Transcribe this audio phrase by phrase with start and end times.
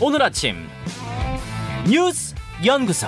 [0.00, 0.54] 오늘 아침
[1.90, 2.34] 뉴스
[2.64, 3.06] 연구소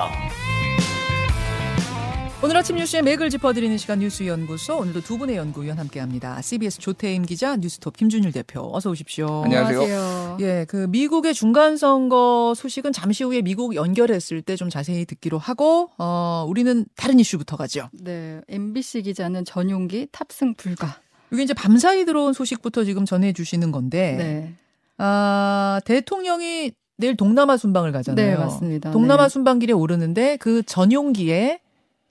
[2.43, 6.41] 오늘 아침 뉴스의 맥을 짚어드리는 시간 뉴스 연구소 오늘도 두 분의 연구위원 함께합니다.
[6.41, 9.43] CBS 조태임 기자, 뉴스톱 김준일 대표 어서 오십시오.
[9.45, 10.39] 안녕하세요.
[10.41, 15.91] 예, 그 미국의 중간 선거 소식은 잠시 후에 미국 연결했을 때 좀 자세히 듣기로 하고
[15.99, 17.89] 어 우리는 다른 이슈부터 가죠.
[17.93, 20.99] 네, MBC 기자는 전용기 탑승 불가.
[21.33, 24.55] 이게 이제 밤사이 들어온 소식부터 지금 전해 주시는 건데 네,
[25.03, 28.27] 아, 대통령이 내일 동남아 순방을 가잖아요.
[28.31, 28.91] 네 맞습니다.
[28.91, 29.29] 동남아 네.
[29.31, 31.61] 순방길에 오르는데 그 전용기에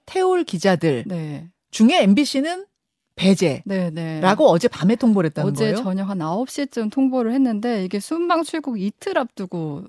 [0.06, 2.66] 태울 기자들 네, 중에 MBC는
[3.14, 4.20] 배제라고 네, 네.
[4.38, 5.76] 어제 밤에 통보를 했다는 어제 거예요.
[5.76, 9.88] 저녁 한 9시쯤 통보를 했는데 이게 순방 출국 이틀 앞두고 바-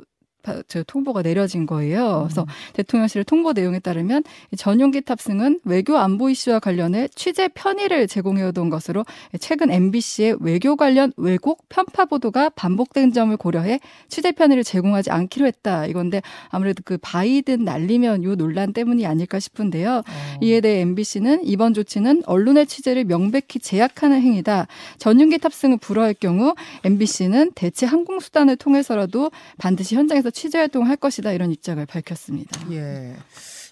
[0.68, 2.26] 저 통보가 내려진 거예요.
[2.28, 2.48] 그래서 음.
[2.74, 9.06] 대통령실 통보 내용에 따르면 이 전용기 탑승은 외교 안보 이슈와 관련해 취재 편의를 제공해오던 것으로
[9.40, 13.80] 최근 MBC의 외교 관련 왜곡 편파 보도가 반복된 점을 고려해
[14.10, 15.86] 취재 편의를 제공하지 않기로 했다.
[15.86, 19.98] 이건데 아무래도 그 바이든 날리면 요 논란 때문이 아닐까 싶은데요.
[19.98, 20.40] 어.
[20.42, 24.68] 이에 대해 MBC는 이번 조치는 언론의 취재를 명백히 제약하는 행위다.
[24.98, 31.32] 전용기 탑승을 불허할 경우 MBC는 대체 항공수단을 통해서라도 반드시 현장에서 취재 활동을 할 것이다.
[31.32, 32.72] 이런 입장을 밝혔습니다.
[32.72, 33.16] 예.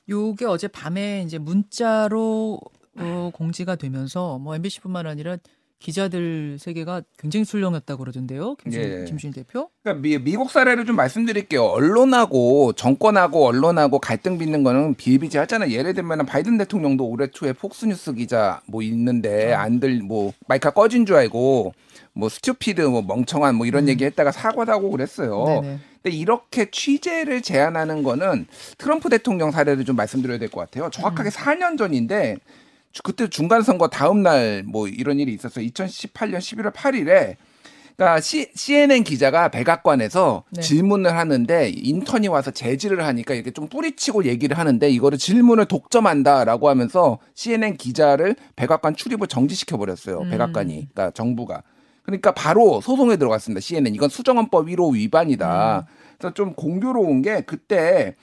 [0.07, 2.59] 요게 어제 밤에 이제 문자로
[2.97, 5.37] 어, 공지가 되면서 뭐 MBC뿐만 아니라
[5.79, 8.55] 기자들 세계가 굉장히 술렁였다고 그러던데요.
[8.55, 9.05] 김준, 예.
[9.05, 9.69] 김준 대표.
[9.81, 11.63] 그러니까 미, 미국 사례를 좀 말씀드릴게요.
[11.63, 15.71] 언론하고 정권하고 언론하고 갈등 빚는 거는 비일비재하잖아요.
[15.71, 21.15] 예를 들면 바이든 대통령도 올해 초에 폭스뉴스 기자 뭐 있는데 안들 뭐 마이크가 꺼진 줄
[21.15, 21.73] 알고
[22.11, 23.89] 뭐 스튜피드 뭐 멍청한 뭐 이런 음.
[23.89, 25.45] 얘기 했다가 사과도 하고 그랬어요.
[25.45, 25.79] 네네.
[26.01, 28.47] 근데 이렇게 취재를 제한하는 거는
[28.77, 30.89] 트럼프 대통령 사례를 좀 말씀드려야 될 것 같아요.
[30.89, 32.37] 정확하게 4년 전인데
[32.91, 35.65] 주- 그때 중간 선거 다음 날 뭐 이런 일이 있었어요.
[35.67, 37.35] 2018년 11월 8일에
[37.97, 40.61] 그러니까 C, CNN 기자가 백악관에서 네.
[40.61, 47.19] 질문을 하는데 인턴이 와서 제지를 하니까 이렇게 좀 뿌리치고 얘기를 하는데 이거를 질문을 독점한다라고 하면서
[47.35, 50.19] CNN 기자를 백악관 출입을 정지시켜 버렸어요.
[50.21, 50.29] 음.
[50.29, 51.61] 백악관이 그러니까 정부가
[52.03, 53.59] 그러니까 바로 소송에 들어갔습니다.
[53.59, 55.85] CNN 이건 수정헌법 1호 위반이다.
[56.19, 58.15] 그래서 좀 공교로운 게 그때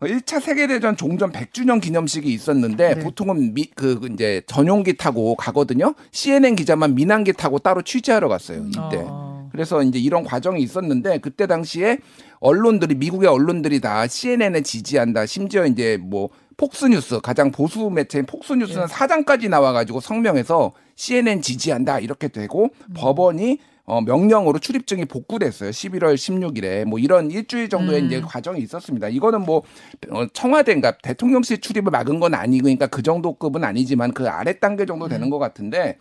[0.00, 3.00] 1차 세계대전 종전 100주년 기념식이 있었는데 네.
[3.00, 5.94] 보통은 미, 그 이제 전용기 타고 가거든요.
[6.10, 8.66] CNN 기자만 민항기 타고 따로 취재하러 갔어요.
[8.66, 9.04] 이때.
[9.06, 9.48] 어.
[9.52, 11.98] 그래서 이제 이런 과정이 있었는데 그때 당시에
[12.40, 15.26] 언론들이 미국의 언론들이 다 CNN을 지지한다.
[15.26, 18.86] 심지어 이제 뭐 폭스뉴스 가장 보수 매체인 폭스뉴스는 예.
[18.88, 25.70] 사장까지 나와가지고 성명해서 CNN 지지한다 이렇게 되고 법원이 어, 명령으로 출입증이 복구됐어요.
[25.70, 28.06] 11월 16일에 뭐 이런 일주일 정도의 음.
[28.06, 29.08] 이제 과정이 있었습니다.
[29.08, 29.62] 이거는 뭐
[30.10, 35.08] 어, 청와대인가 대통령실 출입을 막은 건 아니고 그러니까 그 정도급은 아니지만 그 아래 단계 정도
[35.08, 35.98] 되는 것 같은데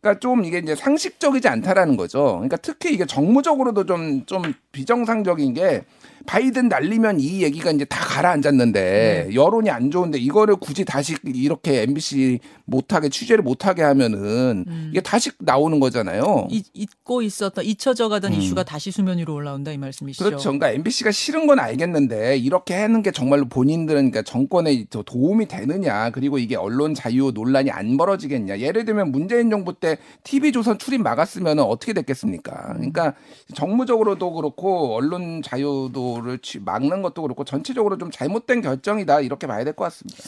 [0.00, 2.34] 그러니까 좀 이게 이제 상식적이지 않다라는 거죠.
[2.36, 5.82] 그러니까 특히 이게 정무적으로도 좀좀 비정상적인 게
[6.26, 12.40] 바이든 날리면 이 얘기가 이제 다 가라앉았는데 여론이 안 좋은데 이거를 굳이 다시 이렇게 MBC
[12.66, 16.48] 못하게 취재를 못하게 하면은 이게 다시 나오는 거잖아요.
[16.50, 18.38] 이- 잊고 있었던 잊혀져 가던 음.
[18.38, 20.22] 이슈가 다시 수면 위로 올라온다 이 말씀이시죠?
[20.22, 20.42] 그렇죠.
[20.50, 26.10] 그러니까 MBC가 싫은 건 알겠는데 이렇게 하는 게 정말로 본인들은 그러니까 정권에 더 도움이 되느냐
[26.10, 28.58] 그리고 이게 언론 자유 논란이 안 벌어지겠냐.
[28.58, 32.74] 예를 들면 문재인 정부 때 TV조선 출입 막았으면 어떻게 됐겠습니까?
[32.74, 33.14] 그러니까
[33.54, 39.74] 정무적으로도 그렇고 언론 자유도를 취- 막는 것도 그렇고 전체적으로 좀 잘못된 결정이다 이렇게 봐야 될
[39.74, 40.22] 것 같습니다.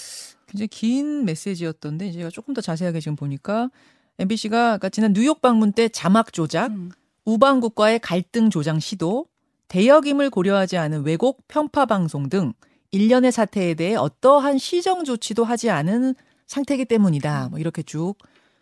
[0.46, 3.70] 굉장히 긴 메시지였던데 제가 조금 더 자세하게 지금 보니까
[4.18, 6.90] MBC가 그러니까 지난 뉴욕 방문 때 자막 조작, 음.
[7.24, 9.26] 우방국과의 갈등 조장 시도,
[9.68, 12.52] 대역임을 고려하지 않은 왜곡 편파 방송 등
[12.90, 16.14] 일련의 사태에 대해 어떠한 시정 조치도 하지 않은
[16.46, 17.48] 상태이기 때문이다.
[17.50, 18.14] 뭐 이렇게 쭉.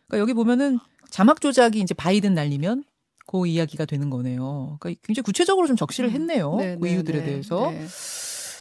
[0.06, 0.78] 그러니까 여기 보면은
[1.08, 2.84] 자막 조작이 이제 바이든 날리면
[3.28, 4.78] 그 이야기가 되는 거네요.
[4.80, 6.56] 그러니까 굉장히 구체적으로 좀 적시를 했네요.
[6.56, 7.70] 네, 그 네, 이유들에 네, 대해서.
[7.70, 7.86] 네.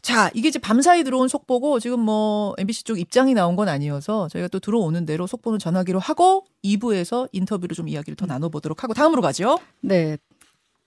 [0.02, 4.50] 자, 이게 이제 밤사이 들어온 속보고 지금 뭐 MBC 쪽 입장이 나온 건 아니어서 저희가
[4.50, 9.58] 또 들어오는 대로 속보는 전하기로 하고 2부에서 인터뷰로 좀 이야기를 더 나눠보도록 하고 다음으로 가죠.
[9.82, 10.18] 네.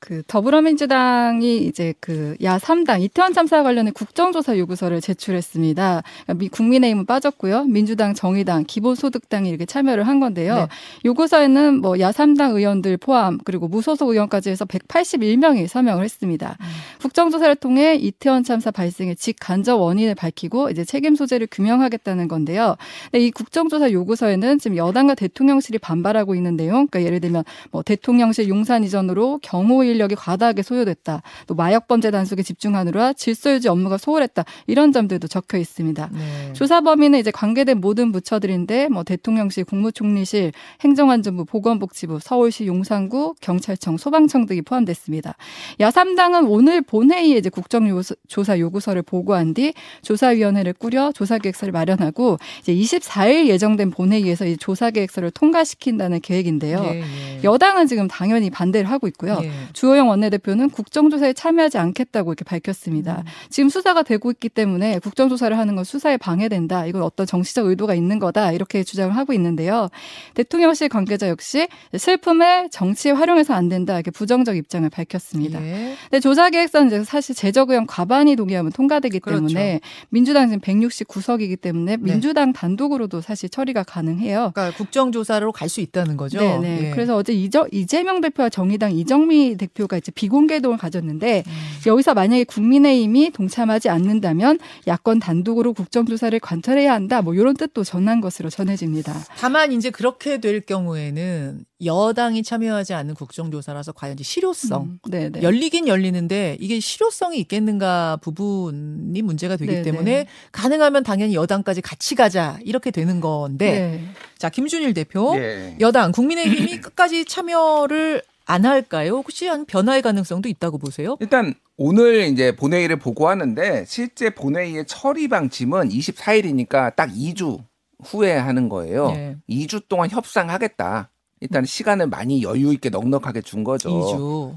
[0.01, 6.03] 그 더불어민주당이 이제 그 야 3당 이태원 참사 관련해 국정조사 요구서를 제출했습니다.
[6.25, 7.65] 그러니까 미- 국민의힘은 빠졌고요.
[7.65, 10.55] 민주당, 정의당, 기본소득당이 이렇게 참여를 한 건데요.
[10.55, 10.67] 네.
[11.05, 16.57] 요구서에는 뭐 야 3당 의원들 포함 그리고 무소속 의원까지 해서 181명이 서명을 했습니다.
[17.03, 22.77] 국정조사를 통해 이태원 참사 발생의 직간접 원인을 밝히고 이제 책임 소재를 규명하겠다는 건데요.
[23.15, 28.83] 이 국정조사 요구서에는 지금 여당과 대통령실이 반발하고 있는 내용, 그러니까 예를 들면 뭐 대통령실 용산
[28.85, 31.23] 이전으로 경호 인력이 과다하게 소요됐다.
[31.47, 34.45] 또 마약 범죄 단속에 집중하느라 질서 유지 업무가 소홀했다.
[34.67, 36.11] 이런 점들도 적혀 있습니다.
[36.13, 36.53] 네.
[36.53, 44.47] 조사 범위는 이제 관계된 모든 부처들인데 뭐 대통령실, 국무총리실, 행정안전부, 보건복지부, 서울시 용산구, 경찰청, 소방청
[44.47, 45.35] 등이 포함됐습니다.
[45.81, 53.91] 야3당은 오늘 본회의에 이제 국정조사 요구서를 보고한 뒤 조사위원회를 꾸려 조사계획서를 마련하고 이제 24일 예정된
[53.91, 56.83] 본회의에서 이 조사계획서를 통과시킨다는 계획인데요.
[56.85, 57.41] 예, 예.
[57.43, 59.41] 여당은 지금 당연히 반대를 하고 있고요.
[59.81, 59.91] 예.
[59.91, 63.25] 주호영 원내대표는 국정조사에 참여하지 않겠다고 이렇게 밝혔습니다.
[63.49, 66.85] 지금 수사가 되고 있기 때문에 국정조사를 하는 건 수사에 방해된다.
[66.85, 68.53] 이건 어떤 정치적 의도가 있는 거다.
[68.53, 69.89] 이렇게 주장을 하고 있는데요.
[70.35, 71.67] 대통령실 관계자 역시
[71.97, 73.95] 슬픔을 정치에 활용해서 안 된다.
[73.95, 75.63] 이렇게 부정적 입장을 밝혔습니다.
[75.63, 75.95] 예.
[76.11, 79.47] 근데 조사 계획서는 이제 사실 제적 의원 과반이 동의하면 통과되기 그렇죠.
[79.47, 79.81] 때문에
[80.11, 84.53] 민주당 지금 169석이기 때문에 민주당 단독으로도 사실 처리가 가능해요.
[84.55, 86.41] 그러니까 국정조사로 갈 수 있다는 거죠.
[86.41, 86.87] 네네.
[86.87, 86.91] 예.
[86.91, 91.53] 그래서 어제 이재명 대표와 정의당 이정미 대표가 이제 비공개동을 가졌는데 음.
[91.87, 97.23] 여기서 만약에 국민의힘이 동참하지 않는다면 야권 단독으로 국정조사를 관철해야 한다.
[97.23, 99.15] 뭐 이런 뜻도 전한 것으로 전해집니다.
[99.39, 105.43] 다만 이제 그렇게 될 경우에는 여당이 참여하지 않는 국정조사라서 과연 이제 실효성 음, 네네.
[105.43, 109.83] 열리긴 열리는데 이게 실효성이 있겠는가 부분이 문제가 되기 네네.
[109.83, 114.05] 때문에 가능하면 당연히 여당까지 같이 가자 이렇게 되는 건데 네.
[114.37, 115.77] 자 김준일 대표 예.
[115.81, 119.13] 여당 국민의힘이 끝까지 참여를 안 할까요?
[119.17, 121.17] 혹시 한 변화의 가능성도 있다고 보세요?
[121.21, 127.63] 일단 오늘 이제 본회의를 보고하는데 실제 본회의의 처리 방침은 24일이니까 딱 2주
[128.03, 129.13] 후에 하는 거예요.
[129.13, 129.37] 네.
[129.49, 131.11] 2주 동안 협상하겠다.
[131.41, 133.89] 일단 시간을 많이 여유 있게 넉넉하게 준 거죠.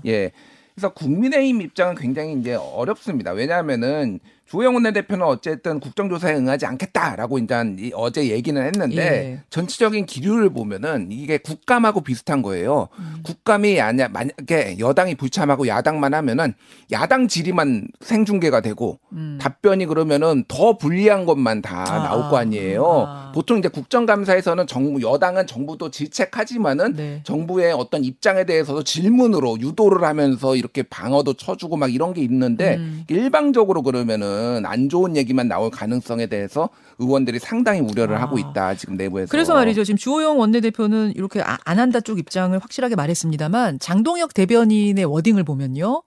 [0.01, 0.07] 2주.
[0.07, 0.31] 예.
[0.73, 3.31] 그래서 국민의힘 입장은 굉장히 이제 어렵습니다.
[3.31, 4.19] 왜냐하면은
[4.53, 9.39] 조영 원내대표는 어쨌든 국정조사에 응하지 않겠다라고 일단 이- 어제 얘기는 했는데 예.
[9.50, 12.88] 전체적인 기류를 보면은 이게 국감하고 비슷한 거예요.
[13.00, 13.15] 음.
[13.23, 16.53] 국감이 아니야 만약에 여당이 불참하고 야당만 하면은
[16.91, 19.39] 야당 질의만 생중계가 되고 음.
[19.41, 22.03] 답변이 그러면은 더 불리한 것만 다 아.
[22.03, 23.05] 나올 거 아니에요.
[23.07, 23.31] 아.
[23.33, 27.21] 보통 이제 국정감사에서는 정부 여당은 정부도 질책하지만은 네.
[27.23, 33.03] 정부의 어떤 입장에 대해서도 질문으로 유도를 하면서 이렇게 방어도 쳐주고 막 이런 게 있는데 음.
[33.09, 36.69] 일방적으로 그러면은 안 좋은 얘기만 나올 가능성에 대해서
[36.99, 38.21] 의원들이 상당히 우려를 아.
[38.21, 39.29] 하고 있다 지금 내부에서.
[39.31, 39.83] 그래서 말이죠.
[39.83, 46.03] 지금 주호영 원내대표는 이렇게 아- 안 한다 쪽 입장을 확실하게 말했습니다만 장동혁 대변인의 워딩을 보면요.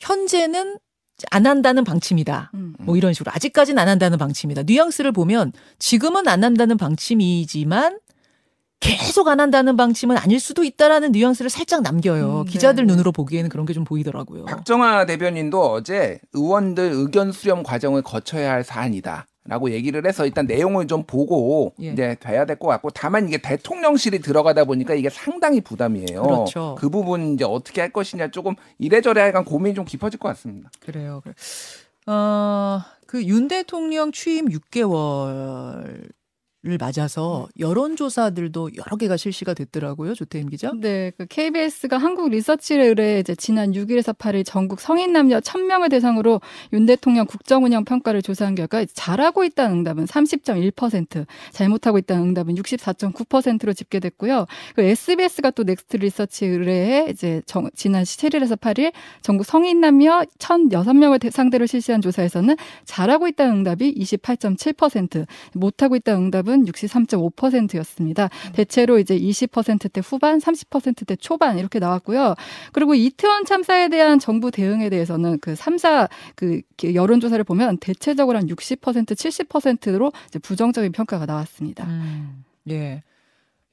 [0.00, 0.78] 현재는
[1.30, 2.50] 안 한다는 방침이다.
[2.54, 2.74] 음.
[2.80, 4.62] 뭐 이런 식으로 아직까지는 안 한다는 방침이다.
[4.66, 7.98] 뉘앙스를 보면 지금은 안 한다는 방침이지만
[8.80, 12.40] 계속 안 한다는 방침은 아닐 수도 있다라는 뉘앙스를 살짝 남겨요.
[12.40, 12.92] 음, 기자들 네.
[12.92, 14.46] 눈으로 보기에는 그런 게 좀 보이더라고요.
[14.46, 19.26] 박정아 대변인도 어제 의원들 의견 수렴 과정을 거쳐야 할 사안이다.
[19.46, 21.92] 라고 얘기를 해서 일단 내용을 좀 보고 예.
[21.92, 26.22] 이제 돼야 될 것 같고 다만 이게 대통령실이 들어가다 보니까 이게 상당히 부담이에요.
[26.22, 26.76] 그렇죠.
[26.78, 30.70] 그 부분 이제 어떻게 할 것이냐 조금 이래저래 약간 고민이 좀 깊어질 것 같습니다.
[30.80, 31.20] 그래요.
[31.24, 31.34] 그래.
[32.06, 36.08] 어, 그 윤 대통령 취임 6개월
[36.66, 40.12] 을 맞아서 여론조사들도 여러 개가 실시가 됐더라고요.
[40.12, 40.70] 조태임 기자.
[40.78, 46.42] 네, 그 KBS가 한국 리서치를 의뢰 이제 지난 6일에서 8일 전국 성인 남녀 1000명을 대상으로
[46.74, 53.72] 윤 대통령 국정 운영 평가를 조사한 결과 잘하고 있다는 응답은 30.1%, 잘못하고 있다는 응답은 64.9%로
[53.72, 54.44] 집계됐고요.
[54.74, 58.92] 그 SBS가 또 넥스트 리서치 의뢰해 이제 정- 지난 7일에서 8일
[59.22, 62.54] 전국 성인 남녀 1006명을 상대로 실시한 조사에서는
[62.84, 68.28] 잘하고 있다는 응답이 28.7%, 못하고 있다는 응답은 63.5%였습니다.
[68.52, 72.34] 대체로 이제 20%대 후반, 30%대 초반 이렇게 나왔고요.
[72.72, 79.06] 그리고 이태원 참사에 대한 정부 대응에 대해서는 그 3사 그 여론조사를 보면 대체적으로 한 60%,
[79.06, 81.84] 70%로 이제 부정적인 평가가 나왔습니다.
[81.86, 83.02] 음, 예.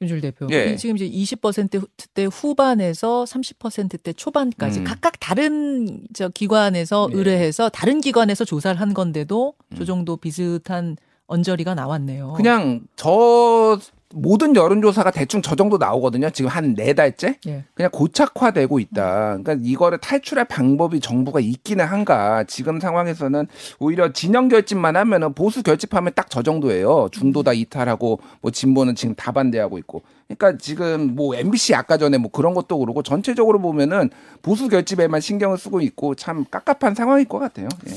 [0.02, 0.48] 윤줄 대표.
[0.52, 0.74] 예.
[0.74, 4.84] 이 지금 이제 20%대 후반에서 30%대 초반까지 음.
[4.84, 7.18] 각각 다른 저 기관에서 예.
[7.18, 9.86] 의뢰해서 다른 기관에서 조사를 한 건데도 저 음.
[9.86, 12.34] 정도 비슷한 언저리가 나왔네요.
[12.34, 13.78] 그냥 저
[14.14, 16.30] 모든 여론조사가 대충 저 정도 나오거든요.
[16.30, 17.66] 지금 한 네 달째 예.
[17.74, 19.38] 그냥 고착화되고 있다.
[19.38, 22.46] 그러니까 이거를 탈출할 방법이 정부가 있기는 한가.
[22.46, 23.48] 지금 상황에서는
[23.80, 27.10] 오히려 진영 결집만 하면은 보수 결집하면 딱 저 정도예요.
[27.12, 30.04] 중도 다 이탈하고 뭐 진보는 지금 다 반대하고 있고.
[30.28, 34.10] 그러니까 지금 뭐 MBC 아까 전에 뭐 그런 것도 그렇고 전체적으로 보면은
[34.42, 37.68] 보수 결집에만 신경을 쓰고 있고 참 깝깝한 상황일 것 같아요.
[37.90, 37.94] 예.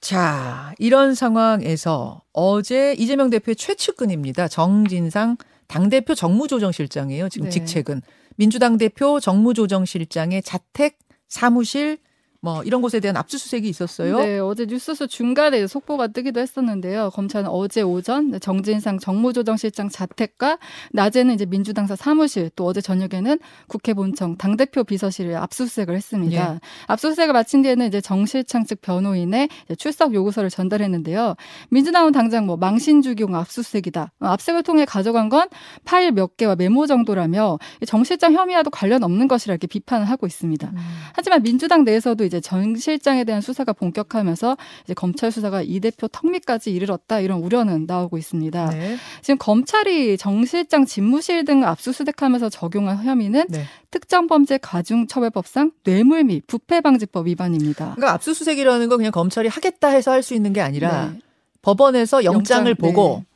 [0.00, 4.48] 자, 이런 상황에서 어제 이재명 대표의 최측근입니다.
[4.48, 7.28] 정진상 당대표 정무조정실장이에요.
[7.28, 7.50] 지금 네.
[7.50, 8.02] 직책은.
[8.36, 11.98] 민주당 대표 정무조정실장의 자택 사무실
[12.42, 14.18] 뭐 이런 곳에 대한 압수수색이 있었어요.
[14.18, 17.10] 네, 어제 뉴스수 중간에 속보가 뜨기도 했었는데요.
[17.12, 20.58] 검찰은 어제 오전 정진상 정무조정실장 자택과
[20.92, 26.54] 낮에는 이제 민주당사 사무실 또 어제 저녁에는 국회 본청 당대표 비서실에 압수수색을 했습니다.
[26.54, 26.60] 예.
[26.86, 31.34] 압수수색을 마친 뒤에는 이제 정 실장 측 변호인의 출석 요구서를 전달했는데요.
[31.68, 34.12] 민주당은 당장 뭐 망신 주기용 압수수색이다.
[34.20, 35.48] 어, 압수색을 통해 가져간 건
[35.84, 40.70] 파일 몇 개와 메모 정도라며 정 실장 혐의와도 관련 없는 것이라 이렇게 비판을 하고 있습니다.
[40.70, 40.76] 음.
[41.12, 46.70] 하지만 민주당 내에서도 이제 전 실장에 대한 수사가 본격화하면서 이제 검찰 수사가 이 대표 턱밑까지
[46.70, 48.70] 이르렀다 이런 우려는 나오고 있습니다.
[48.70, 48.96] 네.
[49.20, 53.64] 지금 검찰이 정 실장 집무실 등을 압수수색하면서 적용한 혐의는 네.
[53.90, 57.94] 특정범죄 가중처벌법상 뇌물 및 부패방지법 위반입니다.
[57.96, 61.18] 그러니까 압수수색이라는 건 그냥 검찰이 하겠다 해서 할 수 있는 게 아니라 네.
[61.62, 63.26] 법원에서 영장을 영장, 보고 네.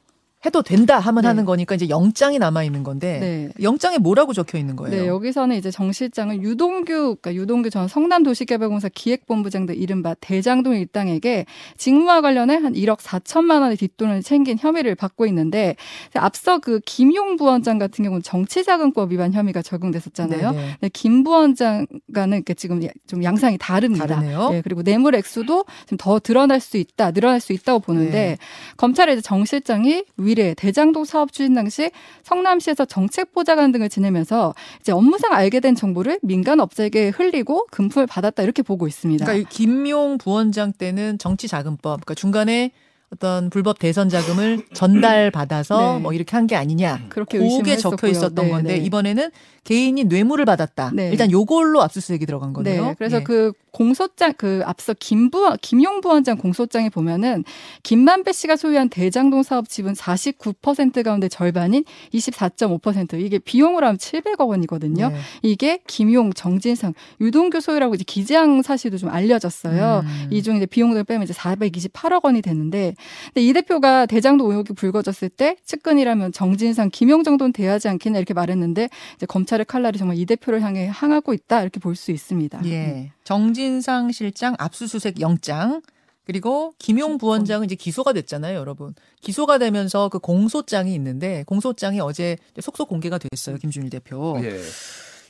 [0.44, 1.28] 해도 된다 하면 네.
[1.28, 3.62] 하는 거니까 이제 영장이 남아 있는 건데 네.
[3.62, 5.02] 영장에 뭐라고 적혀 있는 거예요?
[5.02, 11.46] 네, 여기서는 이제 정 실장은 유동규, 그러니까 유동규 전 성남도시개발공사 기획본부장 등 이른바 대장동 일당에게
[11.78, 15.76] 직무와 관련해 한 1억 4천만 원의 뒷돈을 챙긴 혐의를 받고 있는데
[16.14, 20.50] 앞서 그 김용 부원장 같은 경우는 정치자금법 위반 혐의가 적용됐었잖아요.
[20.50, 20.76] 네, 네.
[20.82, 24.06] 네, 김 부원장과는 이렇게 지금 좀 양상이 다릅니다.
[24.06, 24.50] 다르네요.
[24.52, 28.38] 예, 그리고 뇌물 액수도 좀더 드러날 수 있다, 늘어날 수 있다고 보는데 네.
[28.76, 31.90] 검찰의 정 실장이 위례 대장동 사업 추진 당시
[32.22, 38.42] 성남시에서 정책 보좌관 등을 지내면서 이제 업무상 알게 된 정보를 민간 업자에게 흘리고 금품을 받았다
[38.42, 39.24] 이렇게 보고 있습니다.
[39.24, 42.72] 그러니까 이 김용 부원장 때는 정치자금법, 그러니까 중간에
[43.14, 45.98] 어떤 불법 대선 자금을 전달받아서 네.
[46.00, 47.06] 뭐 이렇게 한 게 아니냐.
[47.08, 48.06] 그렇게 그게 적혀.
[48.08, 48.84] 있었던 네, 건데 네.
[48.84, 49.30] 이번에는
[49.64, 50.90] 개인이 뇌물을 받았다.
[50.92, 51.08] 네.
[51.10, 52.84] 일단 요걸로 압수수색이 들어간 거네요.
[52.88, 53.22] 네, 그래서 예.
[53.22, 57.44] 그 공소장 그 앞서 김부 김용 부원장 공소장에 보면은
[57.82, 65.08] 김만배 씨가 소유한 대장동 사업 지분 49% 가운데 절반인 24.5% 이게 비용으로 하면 700억 원이거든요.
[65.08, 65.16] 네.
[65.42, 66.92] 이게 김용, 정진상,
[67.22, 70.02] 유동규 소유라고 이제 기재한 사실도 좀 알려졌어요.
[70.04, 70.28] 음.
[70.30, 72.94] 이중 이제 비용들을 빼면 이제 428억 원이 되는데,
[73.26, 78.88] 근데 이 대표가 대장동 의혹이 불거졌을 때 측근이라면 정진상, 김용 정도는 돼야지 않겠냐 이렇게 말했는데
[79.16, 82.60] 이제 검찰의 칼날이 정말 이 대표를 향해 향하고 있다 이렇게 볼 수 있습니다.
[82.66, 83.12] 예.
[83.24, 85.80] 정진상 실장 압수수색 영장
[86.26, 88.94] 그리고 김용 부원장은 이제 기소가 됐잖아요, 여러분.
[89.20, 94.36] 기소가 되면서 그 공소장이 있는데 공소장이 어제 속속 공개가 됐어요, 김준일 대표.
[94.42, 94.58] 예.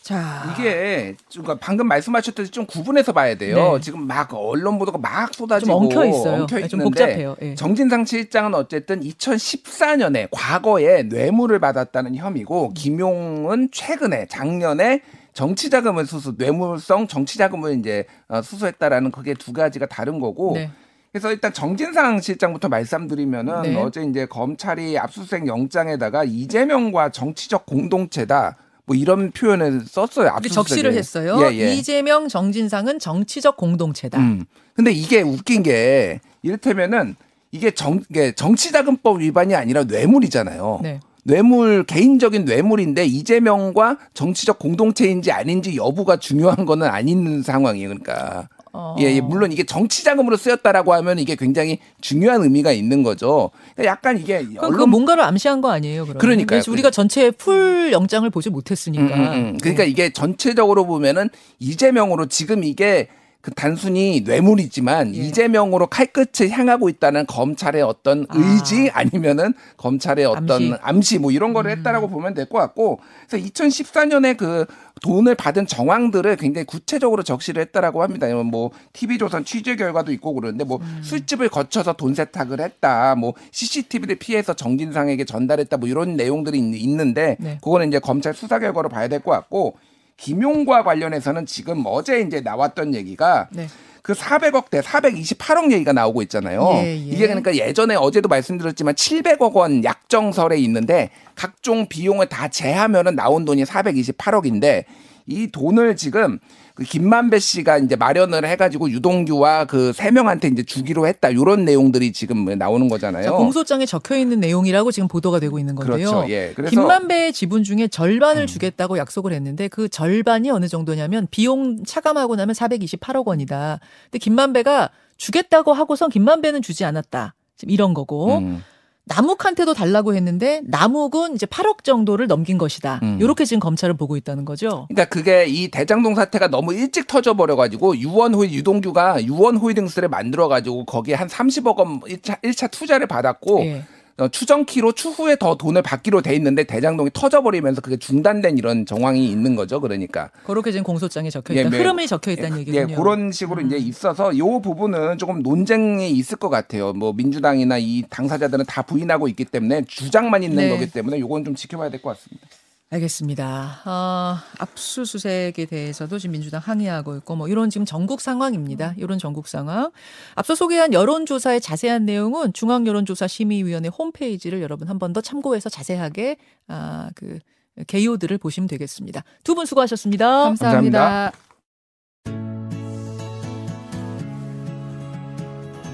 [0.04, 3.73] 자, 이게 좀 그러니까 방금 말씀하셨듯이 좀 구분해서 봐야 돼요.
[3.73, 3.80] 네.
[3.80, 6.42] 지금 막 언론 보도가 막 쏟아지고 좀 엉켜 있어요.
[6.42, 7.37] 엉켜 네, 좀 있는데 복잡해요.
[7.40, 7.54] 예.
[7.54, 15.00] 정진상 실장은 어쨌든 2014년에 과거에 뇌물을 받았다는 혐의고 김용은 최근에 작년에
[15.32, 20.70] 정치자금을 수수 뇌물성 정치자금을 이제 어, 수수했다라는 그게 두 가지가 다른 거고 네.
[21.12, 23.76] 그래서 일단 정진상 실장부터 말씀드리면은 네.
[23.76, 30.29] 어제 이제 검찰이 압수수색 영장에다가 이재명과 정치적 공동체다 뭐 이런 표현을 썼어요.
[30.29, 30.49] 근데.
[30.49, 31.38] 적시를 했어요.
[31.43, 31.75] 예, 예.
[31.75, 34.19] 이재명, 정진상은 정치적 공동체다.
[34.19, 34.45] 음.
[34.75, 37.17] 근데 이게 웃긴 게 이를테면은
[37.50, 40.81] 이게 정 이게 정치자금법 위반이 아니라 뇌물이잖아요.
[40.83, 41.00] 네.
[41.23, 47.88] 뇌물 개인적인 뇌물인데 이재명과 정치적 공동체인지 아닌지 여부가 중요한 거는 아닌 상황이에요.
[47.88, 48.97] 그러니까 어.
[48.99, 53.50] 예, 예, 물론 이게 정치 자금으로 쓰였다라고 하면 이게 굉장히 중요한 의미가 있는 거죠.
[53.76, 56.07] 그러니까 약간 이게 언론 뭔가를 암시한 거 아니에요?
[56.07, 56.61] 그러니까요.
[56.61, 59.14] 근데 우리가 전체 full 영장을 보지 못했으니까.
[59.14, 59.59] 음, 음, 음.
[59.59, 63.09] 그러니까 이게 전체적으로 보면은 이재명으로 지금 이게
[63.45, 65.19] 그 단순히 뇌물이지만 예.
[65.19, 68.35] 이재명으로 칼끝을 향하고 있다는 검찰의 어떤 아.
[68.39, 70.71] 의지 아니면은 검찰의 어떤 암시.
[70.71, 70.77] 음.
[70.81, 74.65] 암시, 뭐 이런 거를 했다라고 보면 될 것 같고 그래서 2014년에 그
[75.03, 78.27] 돈을 받은 정황들을 굉장히 구체적으로 적시를 했다라고 합니다.
[78.45, 81.01] 뭐 TV조선 취재 결과도 있고 그러는데 뭐 음.
[81.03, 87.37] 술집을 거쳐서 돈 세탁을 했다, 뭐 CCTV를 피해서 정진상에게 전달했다, 뭐 이런 내용들이 있- 있는데
[87.41, 87.59] 네.
[87.63, 89.77] 그거는 이제 검찰 수사 결과로 봐야 될 것 같고
[90.16, 93.66] 김용과 관련해서는 지금 어제 이제 나왔던 얘기가 네.
[94.02, 96.73] 그 400억 대 428억 얘기가 나오고 있잖아요.
[96.75, 96.94] 예, 예.
[96.94, 103.64] 이게 그러니까 예전에 어제도 말씀드렸지만 700억 원 약정설에 있는데 각종 비용을 다 제하면은 나온 돈이
[103.64, 104.85] 428억인데
[105.26, 106.38] 이 돈을 지금
[106.75, 112.12] 그 김만배 씨가 이제 마련을 해가지고 유동규와 그 세 명한테 이제 주기로 했다 이런 내용들이
[112.12, 113.25] 지금 나오는 거잖아요.
[113.25, 116.11] 자, 공소장에 적혀 있는 내용이라고 지금 보도가 되고 있는 건데요.
[116.11, 116.31] 그렇죠.
[116.31, 116.52] 예.
[116.54, 118.47] 그래서 김만배의 지분 중에 절반을 음.
[118.47, 123.78] 주겠다고 약속을 했는데 그 절반이 어느 정도냐면 비용 차감하고 나면 428억 원이다.
[124.11, 127.35] 근데 김만배가 주겠다고 하고선 김만배는 주지 않았다.
[127.57, 128.62] 지금 이런 거고 음.
[129.06, 133.00] 남욱한테도 달라고 했는데 남욱은 이제 8억 정도를 넘긴 것이다.
[133.02, 133.18] 음.
[133.20, 134.87] 이렇게 지금 검찰은 보고 있다는 거죠.
[134.88, 140.84] 그러니까 그게 이 대장동 사태가 너무 일찍 터져 버려 가지고 유원호일 유동규가 유원호일딩스를 만들어 가지고
[140.84, 143.84] 거기에 한 30억 원 1차, 1차 투자를 받았고 예.
[144.16, 149.56] 어, 추정키로 추후에 더 돈을 받기로 돼 있는데 대장동이 터져버리면서 그게 중단된 이런 정황이 있는
[149.56, 149.80] 거죠.
[149.80, 151.71] 그러니까 그렇게 지금 공소장에 적혀 예, 있다.
[151.71, 151.78] 네.
[151.78, 152.85] 흐름이 적혀 있다는 예, 얘기군요.
[152.85, 152.90] 음.
[152.90, 156.92] 예, 그런 식으로 이제 있어서 이 부분은 조금 논쟁이 있을 것 같아요.
[156.92, 160.68] 뭐 민주당이나 이 당사자들은 다 부인하고 있기 때문에 주장만 있는 네.
[160.71, 162.47] 거기 때문에 요건 좀 지켜봐야 될 것 같습니다.
[162.95, 163.81] 알겠습니다.
[163.87, 168.95] 어, 압수수색에 대해서도 지금 민주당 항의하고 있고 뭐 이런 지금 전국 상황입니다.
[168.97, 169.91] 이런 전국 상황.
[170.37, 176.37] 앞서 소개한 여론조사의 자세한 내용은 중앙여론조사심의위원회 홈페이지를 여러분 한 번 더 참고해서 자세하게
[176.69, 177.39] 아, 그
[177.87, 179.23] 개요들을 보시면 되겠습니다.
[179.45, 180.45] 두 분 수고하셨습니다.
[180.45, 181.33] 감사합니다.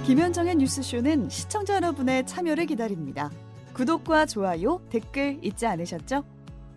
[0.06, 3.30] 김현정의 뉴스쇼는 시청자 여러분의 참여를 기다립니다.
[3.74, 6.24] 구독과 좋아요, 댓글 잊지 않으셨죠?